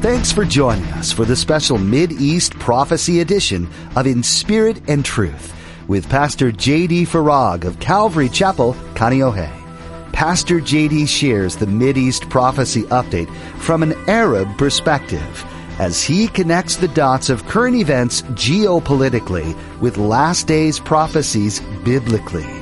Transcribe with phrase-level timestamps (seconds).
[0.00, 5.04] Thanks for joining us for the special Mid East Prophecy edition of In Spirit and
[5.04, 5.52] Truth
[5.88, 7.04] with Pastor J.D.
[7.04, 9.50] Farag of Calvary Chapel, Kaneohe.
[10.12, 11.06] Pastor J.D.
[11.06, 15.44] shares the Mid East Prophecy update from an Arab perspective
[15.80, 22.57] as he connects the dots of current events geopolitically with last days prophecies biblically.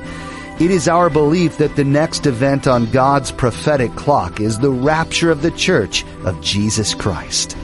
[0.59, 5.31] It is our belief that the next event on God's prophetic clock is the rapture
[5.31, 7.55] of the church of Jesus Christ.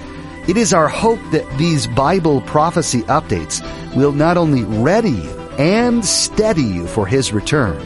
[0.47, 3.63] It is our hope that these Bible prophecy updates
[3.97, 7.81] will not only ready you and steady you for His return,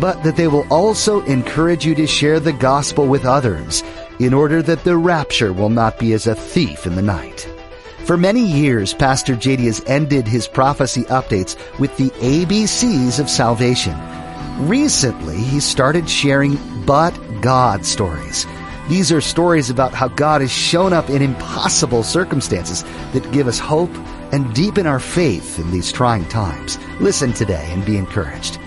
[0.00, 3.82] but that they will also encourage you to share the gospel with others
[4.20, 7.46] in order that the rapture will not be as a thief in the night.
[8.04, 13.98] For many years, Pastor JD has ended his prophecy updates with the ABCs of salvation.
[14.60, 18.46] Recently, he started sharing But God stories.
[18.90, 23.58] These are stories about how God has shown up in impossible circumstances that give us
[23.58, 23.90] hope
[24.32, 26.78] and deepen our faith in these trying times.
[27.00, 28.58] Listen today and be encouraged.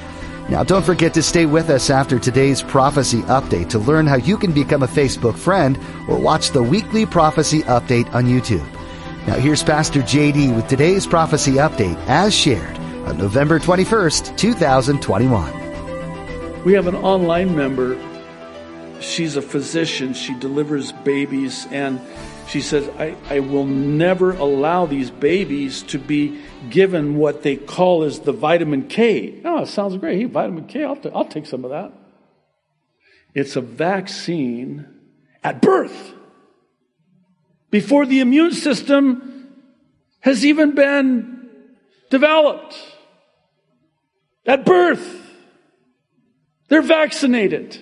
[0.49, 4.35] Now, don't forget to stay with us after today's prophecy update to learn how you
[4.35, 8.67] can become a Facebook friend or watch the weekly prophecy update on YouTube.
[9.27, 15.62] Now, here's Pastor JD with today's prophecy update as shared on November 21st, 2021.
[16.65, 17.99] We have an online member.
[19.01, 20.13] She's a physician.
[20.13, 21.99] She delivers babies and
[22.47, 28.03] she says, I, I will never allow these babies to be given what they call
[28.03, 29.41] as the vitamin K.
[29.43, 30.19] Oh, it sounds great.
[30.19, 31.91] Hey, vitamin K, I'll, t- I'll take some of that.
[33.33, 34.87] It's a vaccine
[35.43, 36.13] at birth
[37.71, 39.49] before the immune system
[40.21, 41.49] has even been
[42.09, 42.77] developed.
[44.45, 45.22] At birth,
[46.69, 47.79] they're vaccinated.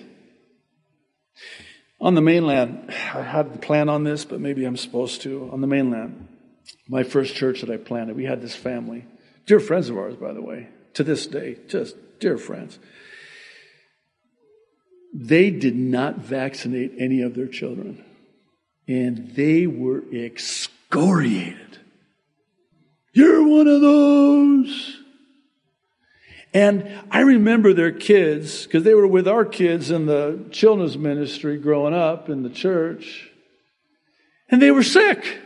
[2.00, 5.48] On the mainland, I hadn't planned on this, but maybe I'm supposed to.
[5.52, 6.28] On the mainland,
[6.88, 9.06] my first church that I planted, we had this family.
[9.46, 12.78] Dear friends of ours, by the way, to this day, just dear friends.
[15.14, 18.02] They did not vaccinate any of their children,
[18.88, 21.78] and they were excoriated.
[23.12, 25.01] You're one of those.
[26.54, 31.56] And I remember their kids, because they were with our kids in the children's ministry
[31.56, 33.30] growing up in the church,
[34.50, 35.38] and they were sick.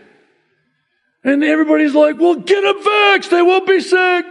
[1.22, 4.24] And everybody's like, well, get them vaxxed, they won't be sick.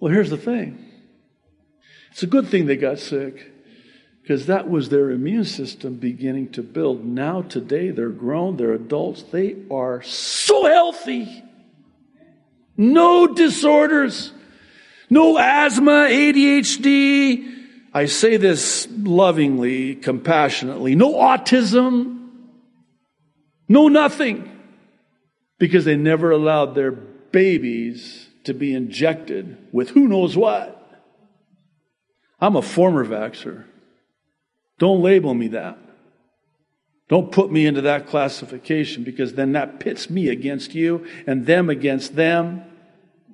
[0.00, 0.84] Well, here's the thing
[2.10, 3.52] it's a good thing they got sick,
[4.22, 7.04] because that was their immune system beginning to build.
[7.04, 11.44] Now, today, they're grown, they're adults, they are so healthy.
[12.76, 14.32] No disorders.
[15.10, 17.54] No asthma, ADHD.
[17.94, 20.94] I say this lovingly, compassionately.
[20.94, 22.28] No autism.
[23.68, 24.54] No nothing.
[25.58, 30.74] Because they never allowed their babies to be injected with who knows what.
[32.40, 33.64] I'm a former vaxxer.
[34.78, 35.78] Don't label me that.
[37.08, 41.70] Don't put me into that classification because then that pits me against you and them
[41.70, 42.62] against them,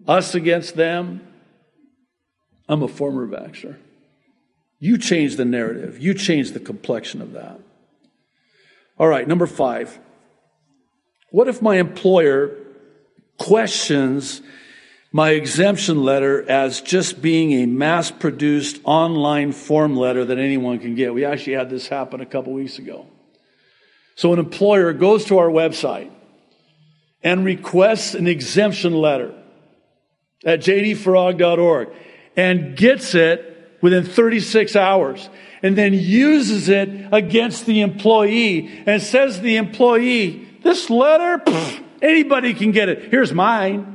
[0.06, 1.20] us against them.
[2.68, 3.76] I'm a former vaxxer.
[4.78, 5.98] You change the narrative.
[5.98, 7.60] You change the complexion of that.
[8.98, 9.98] All right, number five.
[11.30, 12.56] What if my employer
[13.38, 14.40] questions
[15.10, 20.94] my exemption letter as just being a mass produced online form letter that anyone can
[20.94, 21.14] get?
[21.14, 23.06] We actually had this happen a couple weeks ago.
[24.16, 26.10] So an employer goes to our website
[27.22, 29.34] and requests an exemption letter
[30.44, 31.88] at jdfarag.org
[32.36, 35.28] and gets it within 36 hours
[35.62, 42.54] and then uses it against the employee and says the employee, this letter, pff, anybody
[42.54, 43.10] can get it.
[43.10, 43.90] Here's mine.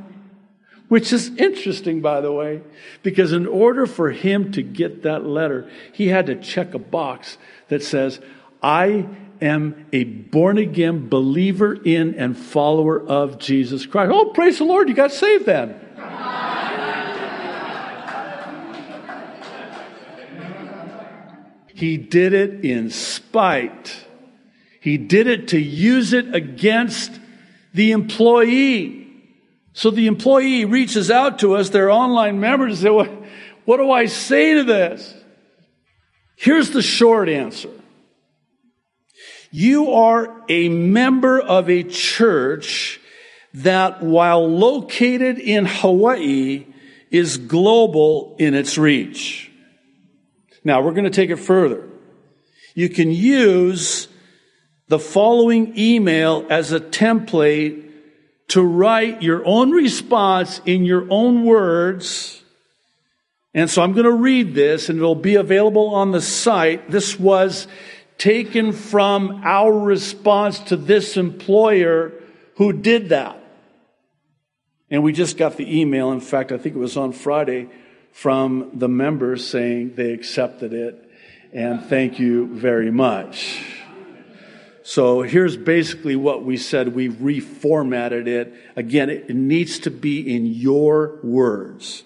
[0.88, 2.62] Which is interesting, by the way,
[3.04, 7.38] because in order for him to get that letter, he had to check a box
[7.68, 8.18] that says,
[8.60, 9.06] I
[9.40, 14.10] am a born again believer in and follower of Jesus Christ.
[14.12, 15.80] Oh, praise the Lord, you got saved then.
[21.80, 24.04] He did it in spite.
[24.82, 27.10] He did it to use it against
[27.72, 29.08] the employee.
[29.72, 33.10] So the employee reaches out to us, their online members, and say, what,
[33.64, 35.14] what do I say to this?
[36.36, 37.70] Here's the short answer.
[39.50, 43.00] You are a member of a church
[43.54, 46.66] that while located in Hawaii
[47.10, 49.49] is global in its reach.
[50.64, 51.88] Now, we're going to take it further.
[52.74, 54.08] You can use
[54.88, 57.88] the following email as a template
[58.48, 62.42] to write your own response in your own words.
[63.54, 66.90] And so I'm going to read this and it'll be available on the site.
[66.90, 67.66] This was
[68.18, 72.12] taken from our response to this employer
[72.56, 73.36] who did that.
[74.90, 76.10] And we just got the email.
[76.10, 77.70] In fact, I think it was on Friday
[78.12, 81.10] from the members saying they accepted it
[81.52, 83.60] and thank you very much.
[84.82, 86.94] So here's basically what we said.
[86.94, 88.54] We've reformatted it.
[88.76, 92.02] Again, it needs to be in your words.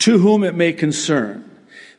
[0.00, 1.48] To whom it may concern.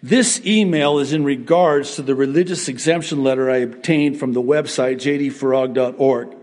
[0.02, 4.96] This email is in regards to the religious exemption letter I obtained from the website
[4.98, 6.36] jdfarag.org.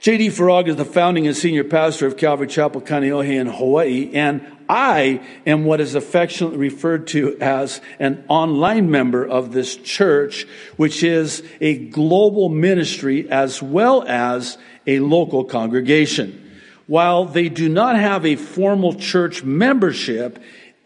[0.00, 0.28] J.D.
[0.28, 5.20] Farag is the founding and senior pastor of Calvary Chapel, Kaneohe in Hawaii, and I
[5.44, 10.46] am what is affectionately referred to as an online member of this church,
[10.78, 14.56] which is a global ministry as well as
[14.86, 16.50] a local congregation.
[16.86, 20.38] While they do not have a formal church membership,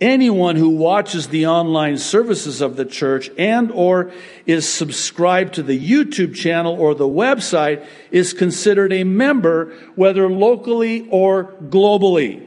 [0.04, 4.12] anyone who watches the online services of the church and or
[4.44, 11.08] is subscribed to the YouTube channel or the website is considered a member whether locally
[11.10, 12.46] or globally.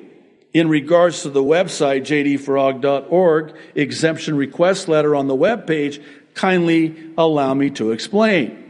[0.53, 5.99] In regards to the website jdfarag.org exemption request letter on the web page,
[6.35, 8.66] kindly allow me to explain.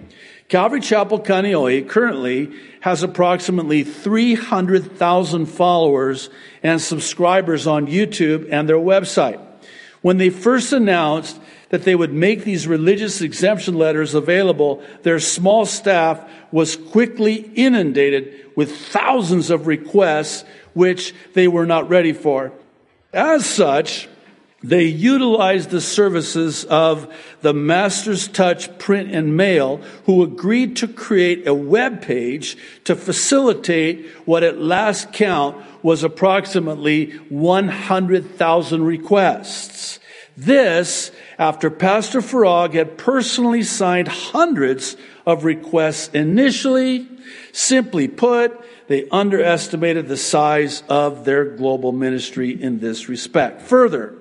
[0.49, 6.29] Calvary Chapel Kaneohe currently has approximately 300,000 followers
[6.63, 9.41] and subscribers on YouTube and their website.
[10.01, 15.65] When they first announced that they would make these religious exemption letters available, their small
[15.65, 22.53] staff was quickly inundated with thousands of requests which they were not ready for.
[23.11, 24.07] As such,
[24.67, 27.07] they utilized the services of
[27.41, 34.05] the Master's Touch Print and Mail, who agreed to create a web page to facilitate
[34.25, 39.99] what at last count was approximately 100,000 requests.
[40.35, 44.97] This after Pastor Farag had personally signed hundreds
[45.27, 47.05] of requests initially.
[47.51, 48.57] Simply put,
[48.87, 53.61] they underestimated the size of their global ministry in this respect.
[53.63, 54.15] Further,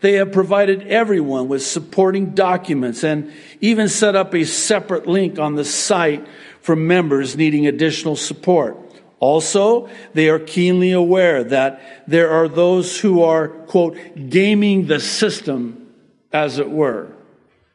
[0.00, 5.56] they have provided everyone with supporting documents and even set up a separate link on
[5.56, 6.24] the site
[6.60, 8.78] for members needing additional support.
[9.18, 13.96] Also, they are keenly aware that there are those who are, quote,
[14.28, 15.88] gaming the system,
[16.32, 17.08] as it were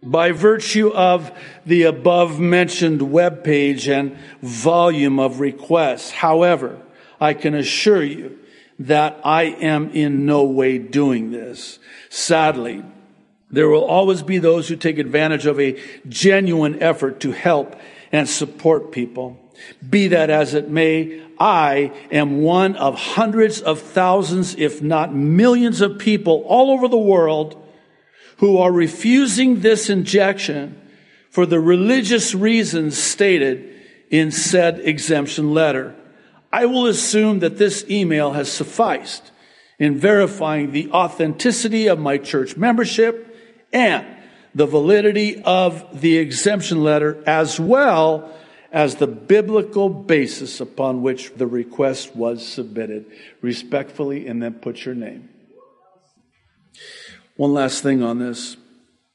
[0.01, 1.31] by virtue of
[1.65, 6.11] the above mentioned web page and volume of requests.
[6.11, 6.79] However,
[7.19, 8.37] I can assure you
[8.79, 11.79] that I am in no way doing this.
[12.09, 12.83] Sadly,
[13.49, 17.75] there will always be those who take advantage of a genuine effort to help
[18.11, 19.39] and support people.
[19.87, 25.81] Be that as it may, I am one of hundreds of thousands, if not millions
[25.81, 27.63] of people all over the world
[28.37, 30.79] who are refusing this injection
[31.29, 33.75] for the religious reasons stated
[34.09, 35.95] in said exemption letter.
[36.51, 39.31] I will assume that this email has sufficed
[39.79, 43.35] in verifying the authenticity of my church membership
[43.73, 44.05] and
[44.55, 48.33] the validity of the exemption letter as well
[48.71, 53.05] as the biblical basis upon which the request was submitted.
[53.41, 55.29] Respectfully, and then put your name.
[57.37, 58.57] One last thing on this.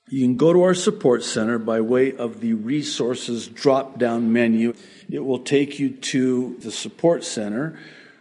[0.08, 4.74] You can go to our support center by way of the resources drop down menu.
[5.10, 7.76] It will take you to the support center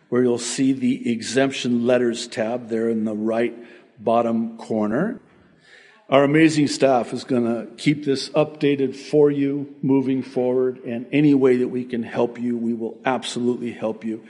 [0.09, 3.53] where you'll see the exemption letters tab there in the right
[4.03, 5.19] bottom corner.
[6.09, 11.35] Our amazing staff is going to keep this updated for you moving forward, and any
[11.35, 14.23] way that we can help you, we will absolutely help you.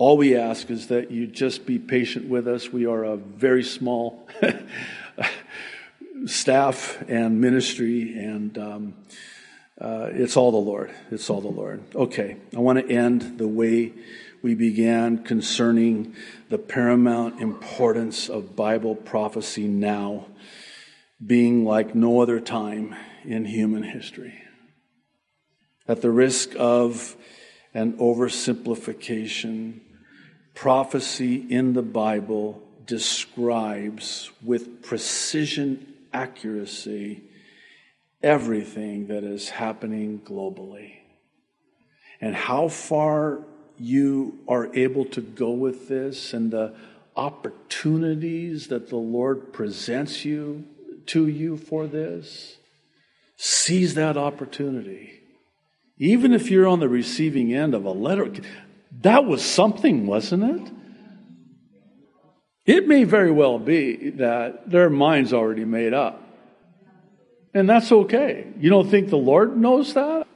[0.00, 2.72] All we ask is that you just be patient with us.
[2.72, 4.26] We are a very small
[6.24, 8.94] staff and ministry, and um,
[9.78, 10.90] uh, it's all the Lord.
[11.10, 11.82] It's all the Lord.
[11.94, 13.92] Okay, I want to end the way
[14.40, 16.16] we began concerning
[16.48, 20.28] the paramount importance of Bible prophecy now
[21.22, 24.44] being like no other time in human history.
[25.86, 27.16] At the risk of
[27.74, 29.80] an oversimplification,
[30.60, 37.22] prophecy in the Bible describes with precision accuracy
[38.22, 40.96] everything that is happening globally.
[42.20, 43.38] And how far
[43.78, 46.74] you are able to go with this and the
[47.16, 50.66] opportunities that the Lord presents you
[51.06, 52.58] to you for this,
[53.38, 55.22] seize that opportunity
[55.96, 58.30] Even if you're on the receiving end of a letter,
[59.00, 60.72] that was something, wasn't it?
[62.66, 66.22] It may very well be that their mind's already made up.
[67.52, 68.46] And that's okay.
[68.58, 70.26] You don't think the Lord knows that?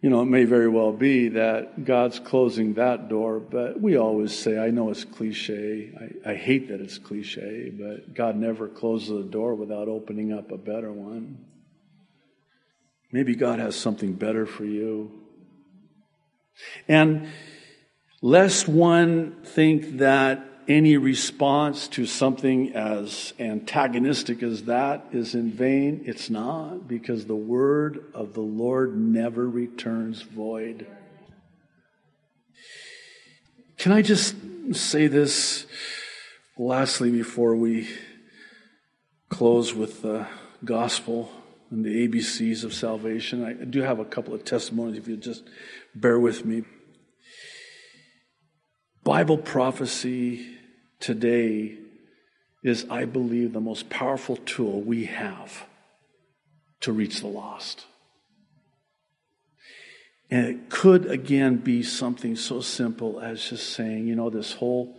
[0.00, 4.32] You know, it may very well be that God's closing that door, but we always
[4.32, 5.92] say, I know it's cliche.
[6.24, 10.52] I, I hate that it's cliche, but God never closes a door without opening up
[10.52, 11.44] a better one.
[13.10, 15.10] Maybe God has something better for you.
[16.88, 17.28] And
[18.22, 26.02] lest one think that any response to something as antagonistic as that is in vain,
[26.04, 30.86] it's not, because the word of the Lord never returns void.
[33.78, 34.34] Can I just
[34.72, 35.66] say this
[36.58, 37.88] lastly before we
[39.30, 40.26] close with the
[40.64, 41.30] gospel
[41.70, 43.44] and the ABCs of salvation?
[43.44, 45.44] I do have a couple of testimonies if you just
[45.94, 46.64] bear with me.
[49.04, 50.56] Bible prophecy
[51.00, 51.78] today
[52.62, 55.64] is, I believe, the most powerful tool we have
[56.80, 57.86] to reach the lost.
[60.30, 64.98] And it could, again, be something so simple as just saying, you know, this whole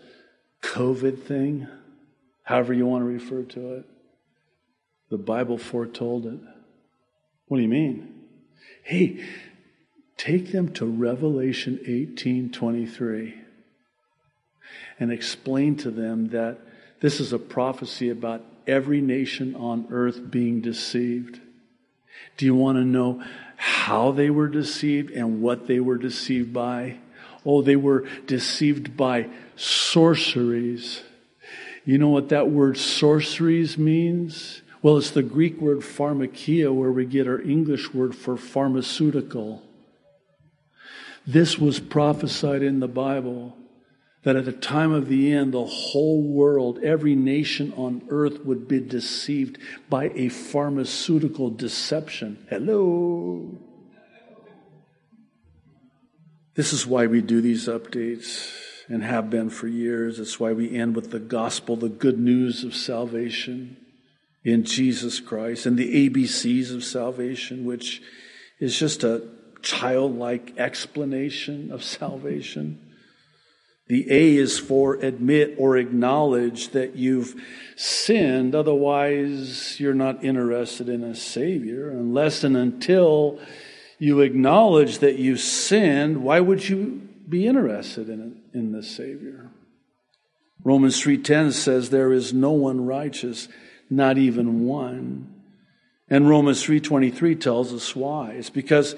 [0.64, 1.68] COVID thing,
[2.44, 3.86] however you want to refer to it,
[5.10, 6.40] the Bible foretold it.
[7.48, 8.24] What do you mean?
[8.84, 9.24] Hey,
[10.20, 13.36] take them to Revelation 18 23
[15.00, 16.60] and explain to them that
[17.00, 21.40] this is a prophecy about every nation on earth being deceived.
[22.36, 23.24] Do you want to know
[23.56, 26.98] how they were deceived and what they were deceived by?
[27.46, 31.02] Oh, they were deceived by sorceries.
[31.86, 34.62] You know what that word sorceries means?
[34.82, 39.64] Well, it's the Greek word pharmakeia, where we get our English word for pharmaceutical.
[41.30, 43.56] This was prophesied in the Bible
[44.24, 48.68] that at the time of the end, the whole world, every nation on earth would
[48.68, 49.60] be deceived
[49.92, 52.44] by a pharmaceutical deception.
[52.50, 53.60] Hello.
[56.56, 58.52] This is why we do these updates
[58.88, 60.20] and have been for years.
[60.20, 63.78] It's why we end with the gospel, the good news of salvation
[64.44, 68.02] in Jesus Christ and the ABCs of salvation, which
[68.60, 69.30] is just a
[69.62, 72.80] childlike explanation of salvation.
[73.88, 77.34] The A is for admit or acknowledge that you've
[77.76, 78.54] sinned.
[78.54, 81.90] Otherwise, you're not interested in a Savior.
[81.90, 83.40] Unless and until
[83.98, 89.50] you acknowledge that you sinned, why would you be interested in, in the Savior?
[90.64, 93.48] Romans 3.10 says there is no one righteous,
[93.90, 95.34] not even one.
[96.10, 98.32] And Romans 3.23 tells us why.
[98.32, 98.96] It's because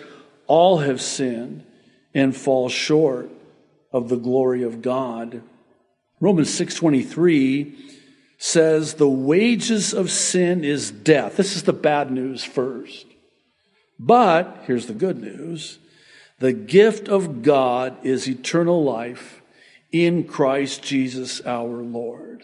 [0.51, 1.63] all have sinned
[2.13, 3.29] and fall short
[3.93, 5.41] of the glory of God.
[6.19, 7.73] Romans 6:23
[8.37, 11.37] says the wages of sin is death.
[11.37, 13.05] This is the bad news first.
[13.97, 15.79] But here's the good news.
[16.39, 19.41] The gift of God is eternal life
[19.89, 22.43] in Christ Jesus our Lord.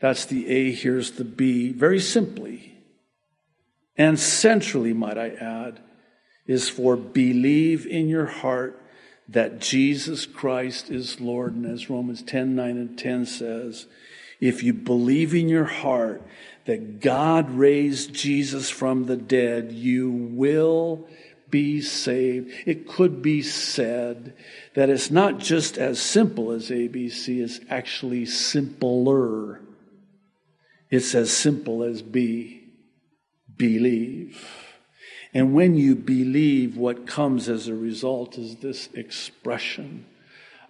[0.00, 1.70] That's the A, here's the B.
[1.70, 2.72] Very simply
[3.96, 5.78] and centrally, might I add,
[6.46, 8.80] is for believe in your heart
[9.28, 11.54] that Jesus Christ is Lord.
[11.54, 13.86] And as Romans 10 9 and 10 says,
[14.40, 16.22] if you believe in your heart
[16.66, 21.08] that God raised Jesus from the dead, you will
[21.48, 22.52] be saved.
[22.66, 24.34] It could be said
[24.74, 29.60] that it's not just as simple as ABC, it's actually simpler.
[30.90, 32.72] It's as simple as B,
[33.56, 34.63] Believe.
[35.34, 40.06] And when you believe, what comes as a result is this expression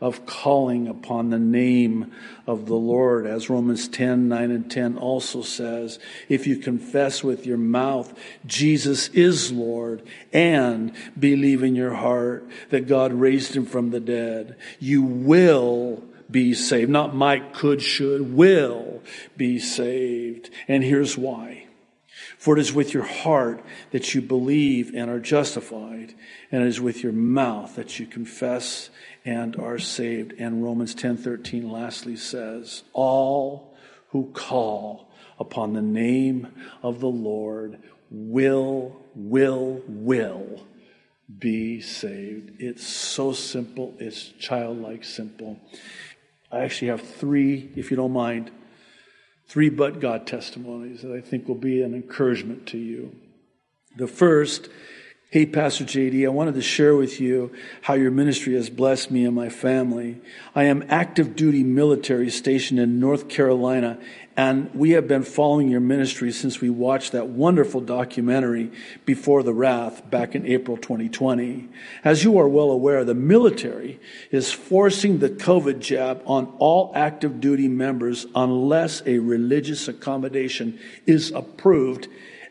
[0.00, 2.12] of calling upon the name
[2.46, 3.26] of the Lord.
[3.26, 8.12] As Romans 10 9 and 10 also says, if you confess with your mouth
[8.44, 10.02] Jesus is Lord
[10.32, 16.54] and believe in your heart that God raised him from the dead, you will be
[16.54, 16.90] saved.
[16.90, 19.02] Not might, could, should, will
[19.36, 20.50] be saved.
[20.66, 21.63] And here's why.
[22.44, 26.12] For it is with your heart that you believe and are justified,
[26.52, 28.90] and it is with your mouth that you confess
[29.24, 30.34] and are saved.
[30.38, 33.74] And Romans 10:13 lastly says, "All
[34.08, 35.08] who call
[35.40, 36.48] upon the name
[36.82, 37.78] of the Lord
[38.10, 40.66] will will will
[41.38, 45.60] be saved." It's so simple, it's childlike simple.
[46.52, 48.50] I actually have 3 if you don't mind
[49.46, 53.14] three but God testimonies that I think will be an encouragement to you.
[53.96, 54.68] The first
[55.34, 57.50] Hey, Pastor JD, I wanted to share with you
[57.82, 60.20] how your ministry has blessed me and my family.
[60.54, 63.98] I am active duty military stationed in North Carolina,
[64.36, 68.70] and we have been following your ministry since we watched that wonderful documentary,
[69.04, 71.68] Before the Wrath, back in April 2020.
[72.04, 73.98] As you are well aware, the military
[74.30, 81.32] is forcing the COVID jab on all active duty members unless a religious accommodation is
[81.32, 82.06] approved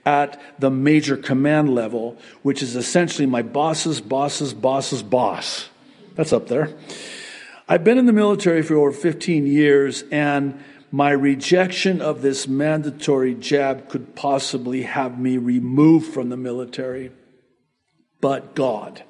[0.05, 5.69] at the major command level, which is essentially my boss's boss's boss's boss.
[6.15, 6.75] That's up there.
[7.67, 13.33] I've been in the military for over 15 years, and my rejection of this mandatory
[13.33, 17.11] jab could possibly have me removed from the military.
[18.21, 19.03] But God.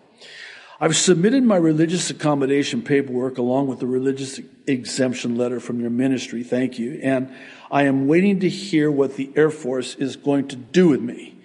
[0.79, 6.43] I've submitted my religious accommodation paperwork along with the religious exemption letter from your ministry.
[6.43, 6.99] Thank you.
[7.01, 7.33] And
[7.73, 11.35] I am waiting to hear what the Air Force is going to do with me.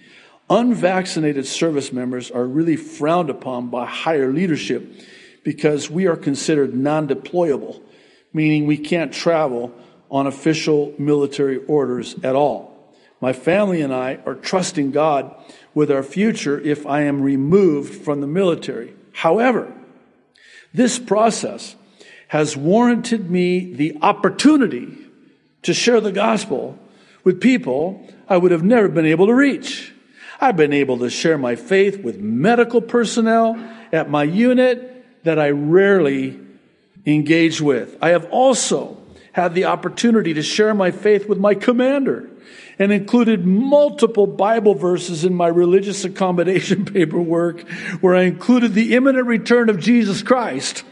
[0.51, 4.93] Unvaccinated service members are really frowned upon by higher leadership
[5.43, 7.81] because we are considered non deployable,
[8.35, 9.73] meaning we can't travel
[10.11, 12.77] on official military orders at all.
[13.23, 15.35] My family and I are trusting God
[15.73, 18.93] with our future if I am removed from the military.
[19.13, 19.73] However,
[20.75, 21.75] this process
[22.29, 25.08] has warranted me the opportunity
[25.63, 26.79] to share the gospel
[27.25, 29.93] with people I would have never been able to reach.
[30.41, 33.57] I've been able to share my faith with medical personnel
[33.93, 36.39] at my unit that I rarely
[37.05, 37.97] engage with.
[38.01, 42.29] I have also had the opportunity to share my faith with my commander
[42.79, 47.69] and included multiple Bible verses in my religious accommodation paperwork
[48.01, 50.85] where I included the imminent return of Jesus Christ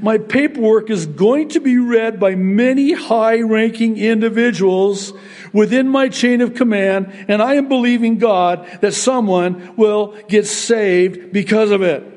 [0.00, 5.12] my paperwork is going to be read by many high ranking individuals
[5.52, 11.32] within my chain of command, and I am believing God that someone will get saved
[11.32, 12.13] because of it.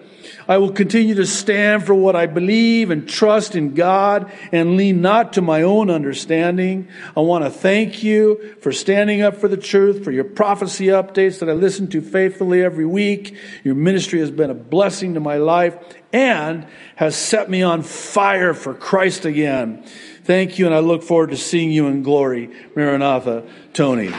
[0.47, 5.01] I will continue to stand for what I believe and trust in God and lean
[5.01, 6.87] not to my own understanding.
[7.15, 11.39] I want to thank you for standing up for the truth, for your prophecy updates
[11.39, 13.35] that I listen to faithfully every week.
[13.63, 15.77] Your ministry has been a blessing to my life
[16.13, 19.83] and has set me on fire for Christ again.
[20.23, 22.49] Thank you, and I look forward to seeing you in glory.
[22.75, 24.09] Maranatha, Tony.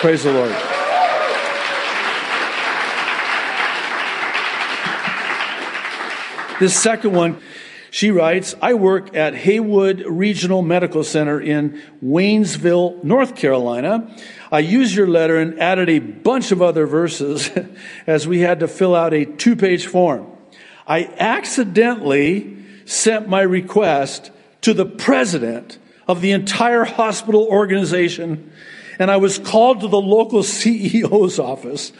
[0.00, 0.83] Praise the Lord.
[6.60, 7.40] This second one,
[7.90, 14.08] she writes, I work at Haywood Regional Medical Center in Waynesville, North Carolina.
[14.52, 17.50] I used your letter and added a bunch of other verses
[18.06, 20.26] as we had to fill out a two page form.
[20.86, 28.52] I accidentally sent my request to the president of the entire hospital organization
[28.98, 31.92] and I was called to the local CEO's office.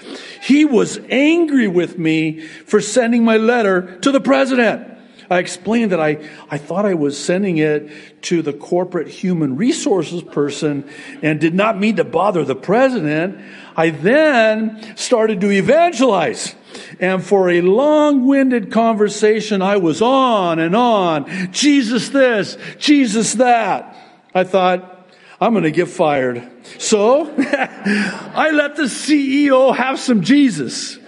[0.43, 4.91] He was angry with me for sending my letter to the president.
[5.31, 6.19] I explained that I,
[6.51, 10.89] I thought I was sending it to the corporate human resources person
[11.23, 13.41] and did not mean to bother the president.
[13.77, 16.55] I then started to evangelize.
[17.01, 21.53] And for a long winded conversation, I was on and on.
[21.53, 23.97] Jesus this, Jesus that.
[24.35, 25.09] I thought,
[25.41, 26.49] I'm going to get fired.
[26.79, 30.99] So I let the CEO have some Jesus.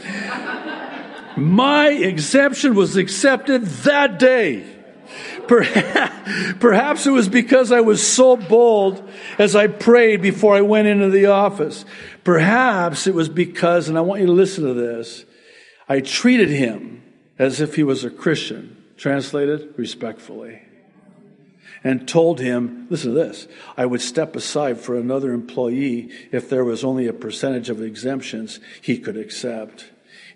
[1.37, 4.76] My exemption was accepted that day.
[6.61, 11.09] Perhaps it was because I was so bold as I prayed before I went into
[11.09, 11.85] the office.
[12.25, 15.25] Perhaps it was because, and I want you to listen to this,
[15.89, 17.03] I treated him
[17.39, 20.63] as if he was a Christian, translated respectfully,
[21.85, 26.65] and told him, listen to this, I would step aside for another employee if there
[26.65, 29.91] was only a percentage of exemptions he could accept.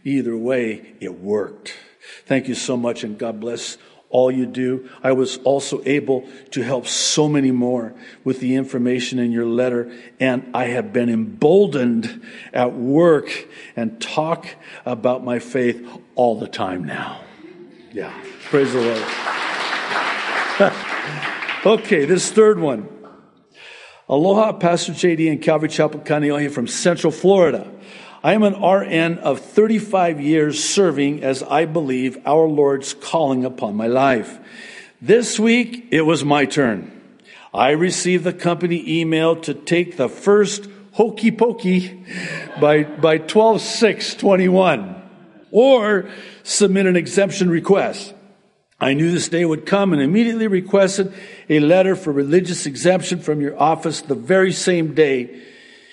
[0.04, 1.74] Either way, it worked.
[2.26, 3.76] Thank you so much, and God bless
[4.10, 4.88] all you do.
[5.02, 7.94] I was also able to help so many more
[8.24, 14.46] with the information in your letter, and I have been emboldened at work and talk
[14.84, 17.22] about my faith all the time now.
[17.92, 18.12] Yeah,
[18.50, 18.80] praise the
[21.62, 21.80] Lord.
[21.80, 22.88] okay, this third one.
[24.08, 27.70] Aloha, Pastor JD and Calvary Chapel Kaneohe from Central Florida.
[28.22, 33.76] I am an RN of 35 years serving as I believe our Lord's calling upon
[33.76, 34.38] my life.
[35.00, 36.92] This week, it was my turn.
[37.54, 42.04] I received the company email to take the first hokey pokey
[42.60, 45.02] by, by 12 6 21
[45.50, 46.10] or
[46.42, 48.12] submit an exemption request.
[48.78, 51.14] I knew this day would come and immediately requested
[51.48, 55.42] a letter for religious exemption from your office the very same day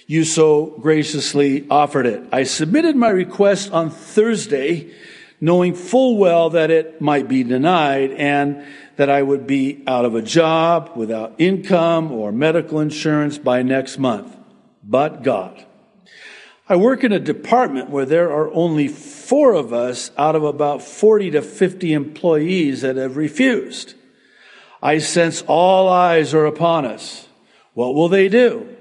[0.07, 2.23] you so graciously offered it.
[2.31, 4.93] I submitted my request on Thursday,
[5.41, 8.65] knowing full well that it might be denied and
[8.95, 13.99] that I would be out of a job, without income or medical insurance by next
[13.99, 14.35] month.
[14.81, 15.65] But God.
[16.69, 20.81] I work in a department where there are only four of us out of about
[20.81, 23.93] 40 to 50 employees that have refused.
[24.81, 27.27] I sense all eyes are upon us.
[27.73, 28.76] What will they do?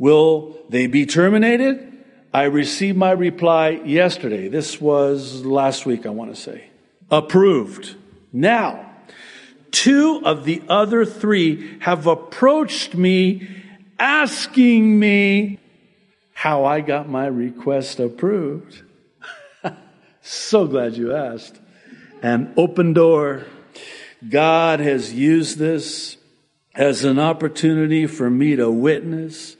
[0.00, 1.92] Will they be terminated?
[2.32, 4.48] I received my reply yesterday.
[4.48, 6.70] This was last week, I want to say.
[7.10, 7.96] Approved.
[8.32, 8.92] Now,
[9.70, 13.46] two of the other three have approached me
[13.98, 15.58] asking me
[16.32, 18.82] how I got my request approved.
[20.22, 21.60] so glad you asked.
[22.22, 23.44] An open door.
[24.26, 26.16] God has used this
[26.74, 29.56] as an opportunity for me to witness.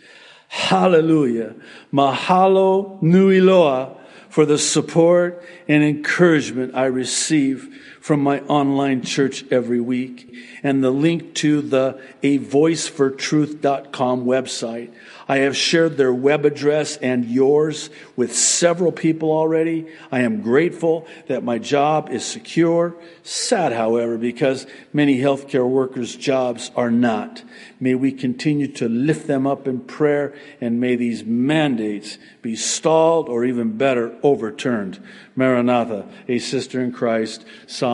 [0.50, 1.54] Hallelujah.
[1.92, 3.96] Mahalo nui loa
[4.28, 7.68] for the support and encouragement I receive
[8.00, 14.90] from my online church every week and the link to the avoicefortruth.com website.
[15.28, 19.86] I have shared their web address and yours with several people already.
[20.10, 22.96] I am grateful that my job is secure.
[23.22, 27.44] Sad, however, because many healthcare workers' jobs are not.
[27.78, 33.28] May we continue to lift them up in prayer and may these mandates be stalled
[33.28, 34.98] or even better, overturned.
[35.36, 37.89] Maranatha, a sister in Christ, Psalm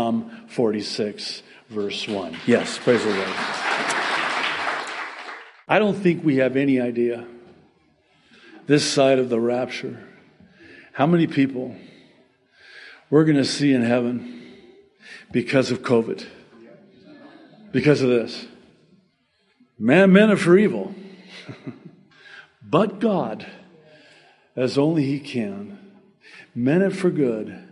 [0.48, 2.36] 46, verse 1.
[2.46, 3.28] Yes, praise the Lord.
[5.68, 7.26] I don't think we have any idea
[8.66, 10.02] this side of the rapture
[10.92, 11.76] how many people
[13.10, 14.54] we're going to see in heaven
[15.30, 16.26] because of COVID,
[17.70, 18.46] because of this.
[19.78, 20.94] Man meant it for evil,
[22.62, 23.46] but God,
[24.56, 25.78] as only He can,
[26.54, 27.65] meant it for good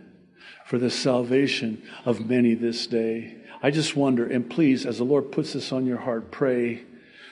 [0.65, 3.37] for the salvation of many this day.
[3.61, 6.83] I just wonder, and please, as the Lord puts this on your heart, pray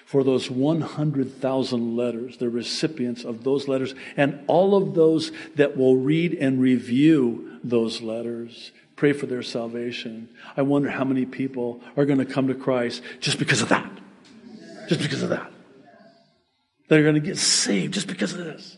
[0.05, 5.97] for those 100,000 letters, the recipients of those letters, and all of those that will
[5.97, 8.71] read and review those letters.
[8.95, 10.29] Pray for their salvation.
[10.55, 13.91] I wonder how many people are going to come to Christ just because of that.
[14.87, 15.51] Just because of that.
[16.87, 18.77] They're going to get saved just because of this.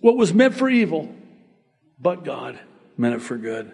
[0.00, 1.12] What was meant for evil,
[1.98, 2.60] but God
[3.00, 3.72] meant it for good.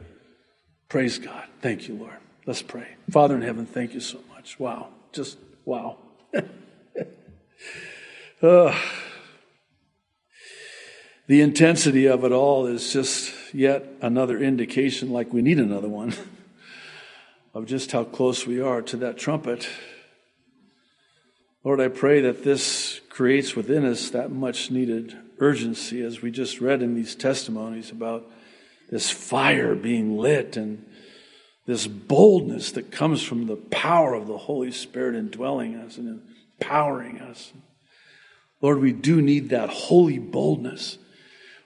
[0.89, 1.43] Praise God.
[1.61, 2.15] Thank you, Lord.
[2.47, 2.95] Let's pray.
[3.11, 4.61] Father in heaven, thank you so much.
[4.61, 4.91] Wow.
[5.13, 5.97] Just wow.
[8.41, 8.79] uh,
[11.27, 16.15] the intensity of it all is just yet another indication, like we need another one,
[17.55, 19.69] of just how close we are to that trumpet.
[21.65, 26.61] Lord, I pray that this creates within us that much needed urgency as we just
[26.61, 28.25] read in these testimonies about
[28.91, 30.85] this fire being lit and
[31.67, 36.23] this boldness that comes from the power of the Holy Spirit indwelling us and
[36.61, 37.53] empowering us.
[38.63, 40.99] Lord, we do need that holy boldness.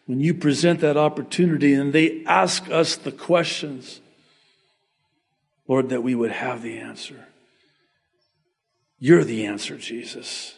[0.06, 4.00] When you present that opportunity and they ask us the questions,
[5.68, 7.26] Lord, that we would have the answer.
[8.98, 10.54] You're the answer, Jesus.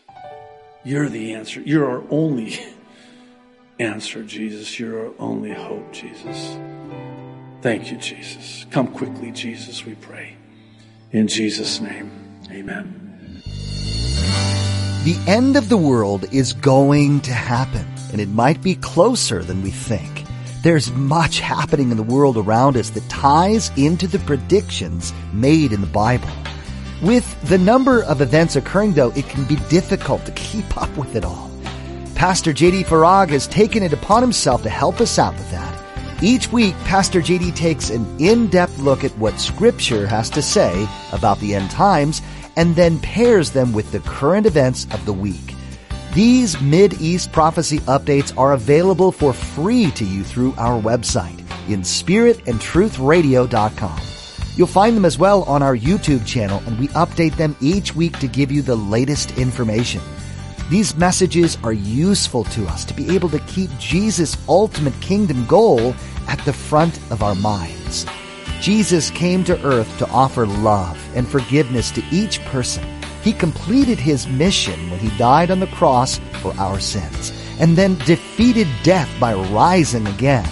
[0.84, 1.60] You're the answer.
[1.60, 2.58] You're our only
[3.78, 4.78] answer, Jesus.
[4.78, 6.56] You're our only hope, Jesus.
[7.62, 8.66] Thank you, Jesus.
[8.70, 10.36] Come quickly, Jesus, we pray.
[11.12, 12.10] In Jesus' name,
[12.50, 13.42] amen.
[15.04, 19.62] The end of the world is going to happen, and it might be closer than
[19.62, 20.24] we think.
[20.62, 25.80] There's much happening in the world around us that ties into the predictions made in
[25.80, 26.30] the Bible.
[27.02, 31.16] With the number of events occurring, though, it can be difficult to keep up with
[31.16, 31.51] it all.
[32.22, 36.22] Pastor JD Farag has taken it upon himself to help us out with that.
[36.22, 41.40] Each week, Pastor JD takes an in-depth look at what Scripture has to say about
[41.40, 42.22] the end times
[42.54, 45.56] and then pairs them with the current events of the week.
[46.14, 54.00] These Mid-East prophecy updates are available for free to you through our website, inspiritandtruthradio.com.
[54.54, 58.20] You'll find them as well on our YouTube channel, and we update them each week
[58.20, 60.00] to give you the latest information.
[60.70, 65.94] These messages are useful to us to be able to keep Jesus' ultimate kingdom goal
[66.28, 68.06] at the front of our minds.
[68.60, 72.84] Jesus came to earth to offer love and forgiveness to each person.
[73.22, 77.98] He completed his mission when he died on the cross for our sins and then
[77.98, 80.48] defeated death by rising again.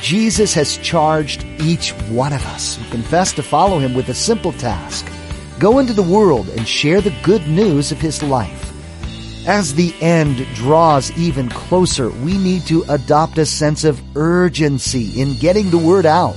[0.00, 4.52] Jesus has charged each one of us who confess to follow him with a simple
[4.52, 5.10] task.
[5.58, 8.65] Go into the world and share the good news of his life.
[9.46, 15.38] As the end draws even closer, we need to adopt a sense of urgency in
[15.38, 16.34] getting the word out.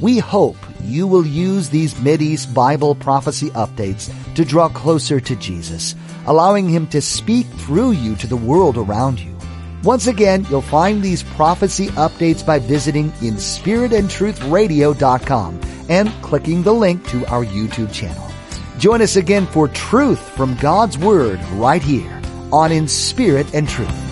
[0.00, 5.96] We hope you will use these Mideast Bible prophecy updates to draw closer to Jesus,
[6.26, 9.36] allowing Him to speak through you to the world around you.
[9.82, 17.26] Once again, you'll find these prophecy updates by visiting inspiritandtruthradio.com and clicking the link to
[17.26, 18.30] our YouTube channel.
[18.78, 22.15] Join us again for truth from God's Word right here
[22.52, 24.05] on In Spirit and Truth.